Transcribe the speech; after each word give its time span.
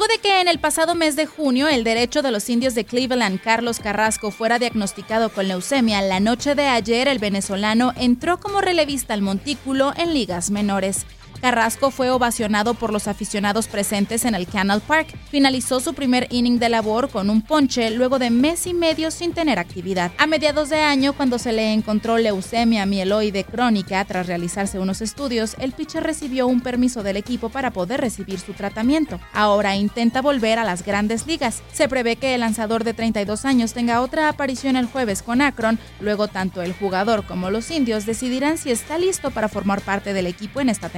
Luego 0.00 0.14
de 0.14 0.18
que 0.20 0.40
en 0.40 0.48
el 0.48 0.58
pasado 0.58 0.94
mes 0.94 1.14
de 1.14 1.26
junio 1.26 1.68
el 1.68 1.84
derecho 1.84 2.22
de 2.22 2.30
los 2.30 2.48
indios 2.48 2.74
de 2.74 2.86
Cleveland, 2.86 3.38
Carlos 3.38 3.80
Carrasco, 3.80 4.30
fuera 4.30 4.58
diagnosticado 4.58 5.28
con 5.28 5.46
leucemia, 5.46 6.00
la 6.00 6.20
noche 6.20 6.54
de 6.54 6.68
ayer 6.68 7.06
el 7.06 7.18
venezolano 7.18 7.92
entró 7.98 8.40
como 8.40 8.62
relevista 8.62 9.12
al 9.12 9.20
montículo 9.20 9.92
en 9.98 10.14
ligas 10.14 10.50
menores. 10.50 11.04
Carrasco 11.40 11.90
fue 11.90 12.10
ovacionado 12.10 12.74
por 12.74 12.92
los 12.92 13.08
aficionados 13.08 13.66
presentes 13.66 14.24
en 14.24 14.34
el 14.34 14.46
Canal 14.46 14.80
Park. 14.80 15.08
Finalizó 15.30 15.80
su 15.80 15.94
primer 15.94 16.26
inning 16.30 16.58
de 16.58 16.68
labor 16.68 17.08
con 17.08 17.30
un 17.30 17.40
ponche 17.40 17.90
luego 17.90 18.18
de 18.18 18.30
mes 18.30 18.66
y 18.66 18.74
medio 18.74 19.10
sin 19.10 19.32
tener 19.32 19.58
actividad. 19.58 20.12
A 20.18 20.26
mediados 20.26 20.68
de 20.68 20.80
año, 20.80 21.14
cuando 21.14 21.38
se 21.38 21.52
le 21.52 21.72
encontró 21.72 22.18
leucemia 22.18 22.84
mieloide 22.84 23.44
crónica 23.44 24.04
tras 24.04 24.26
realizarse 24.26 24.78
unos 24.78 25.00
estudios, 25.00 25.56
el 25.58 25.72
pitcher 25.72 26.02
recibió 26.02 26.46
un 26.46 26.60
permiso 26.60 27.02
del 27.02 27.16
equipo 27.16 27.48
para 27.48 27.70
poder 27.70 28.00
recibir 28.00 28.38
su 28.38 28.52
tratamiento. 28.52 29.18
Ahora 29.32 29.76
intenta 29.76 30.20
volver 30.20 30.58
a 30.58 30.64
las 30.64 30.84
grandes 30.84 31.26
ligas. 31.26 31.62
Se 31.72 31.88
prevé 31.88 32.16
que 32.16 32.34
el 32.34 32.40
lanzador 32.40 32.84
de 32.84 32.92
32 32.92 33.44
años 33.46 33.72
tenga 33.72 34.02
otra 34.02 34.28
aparición 34.28 34.76
el 34.76 34.86
jueves 34.86 35.22
con 35.22 35.40
Akron. 35.40 35.78
Luego 36.00 36.28
tanto 36.28 36.60
el 36.60 36.74
jugador 36.74 37.24
como 37.24 37.50
los 37.50 37.70
indios 37.70 38.04
decidirán 38.04 38.58
si 38.58 38.70
está 38.70 38.98
listo 38.98 39.30
para 39.30 39.48
formar 39.48 39.80
parte 39.80 40.12
del 40.12 40.26
equipo 40.26 40.60
en 40.60 40.68
esta 40.68 40.90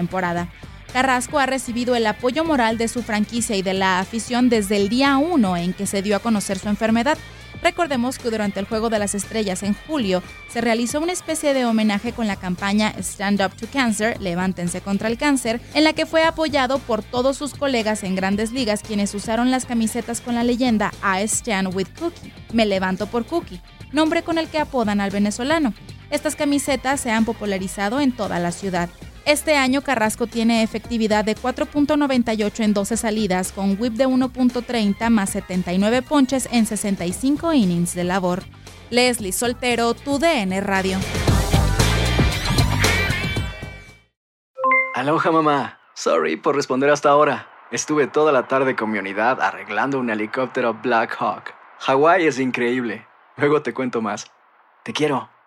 Carrasco 0.93 1.39
ha 1.39 1.47
recibido 1.47 1.97
el 1.97 2.07
apoyo 2.07 2.45
moral 2.45 2.77
de 2.77 2.89
su 2.89 3.03
franquicia 3.03 3.57
y 3.57 3.63
de 3.63 3.73
la 3.73 3.99
afición 3.99 4.51
desde 4.51 4.77
el 4.77 4.91
día 4.91 5.17
1 5.17 5.57
en 5.57 5.73
que 5.73 5.87
se 5.87 6.03
dio 6.03 6.17
a 6.17 6.21
conocer 6.21 6.59
su 6.59 6.69
enfermedad. 6.69 7.17
Recordemos 7.63 8.19
que 8.19 8.29
durante 8.29 8.59
el 8.59 8.67
Juego 8.67 8.91
de 8.91 8.99
las 8.99 9.15
Estrellas 9.15 9.63
en 9.63 9.75
julio 9.87 10.23
se 10.49 10.61
realizó 10.61 11.01
una 11.01 11.13
especie 11.13 11.55
de 11.55 11.65
homenaje 11.65 12.13
con 12.13 12.27
la 12.27 12.37
campaña 12.37 12.93
Stand 12.99 13.41
Up 13.41 13.55
to 13.55 13.67
Cancer, 13.73 14.21
Levántense 14.21 14.81
contra 14.81 15.09
el 15.09 15.17
cáncer, 15.17 15.61
en 15.73 15.85
la 15.85 15.93
que 15.93 16.05
fue 16.05 16.25
apoyado 16.25 16.79
por 16.81 17.03
todos 17.03 17.37
sus 17.37 17.55
colegas 17.55 18.03
en 18.03 18.17
grandes 18.17 18.51
ligas 18.53 18.83
quienes 18.83 19.15
usaron 19.15 19.51
las 19.51 19.65
camisetas 19.65 20.21
con 20.21 20.35
la 20.35 20.43
leyenda 20.43 20.93
I 21.03 21.23
Stand 21.23 21.75
with 21.75 21.89
Cookie, 21.99 22.33
Me 22.53 22.67
levanto 22.67 23.07
por 23.07 23.25
Cookie, 23.27 23.61
nombre 23.93 24.23
con 24.23 24.39
el 24.39 24.49
que 24.49 24.59
apodan 24.59 25.01
al 25.01 25.11
venezolano. 25.11 25.73
Estas 26.11 26.37
camisetas 26.37 27.01
se 27.01 27.11
han 27.11 27.25
popularizado 27.25 28.01
en 28.01 28.13
toda 28.13 28.39
la 28.41 28.51
ciudad. 28.51 28.91
Este 29.25 29.57
año 29.57 29.83
Carrasco 29.83 30.27
tiene 30.27 30.65
efectividad 30.65 31.25
de 31.25 31.37
4.98 31.37 32.65
en 32.65 32.75
12 32.75 32.97
salidas, 32.97 33.53
con 33.53 33.77
whip 33.81 33.95
de 33.95 34.09
1.30 34.09 35.11
más 35.11 35.31
79 35.31 36.03
ponches 36.03 36.49
en 36.51 36.67
65 36.67 37.53
innings 37.53 37.95
de 37.95 38.03
labor. 38.03 38.43
Leslie 38.91 39.33
Soltero, 39.33 39.95
tu 39.95 40.19
DN 40.19 40.61
Radio. 40.61 40.99
Aloha 44.95 45.31
mamá. 45.31 45.79
Sorry 45.95 46.37
por 46.37 46.57
responder 46.57 46.91
hasta 46.91 47.11
ahora. 47.11 47.49
Estuve 47.71 48.09
toda 48.09 48.33
la 48.33 48.49
tarde 48.49 48.75
con 48.75 48.91
mi 48.91 48.99
unidad 48.99 49.41
arreglando 49.41 49.99
un 49.99 50.11
helicóptero 50.11 50.75
Black 50.75 51.17
Hawk. 51.19 51.55
Hawái 51.79 52.27
es 52.27 52.39
increíble. 52.39 53.07
Luego 53.37 53.63
te 53.63 53.73
cuento 53.73 54.03
más. 54.03 54.27
Te 54.83 54.93
quiero. 54.93 55.31